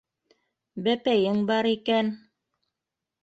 [0.87, 2.11] Бәпәйең бар икән...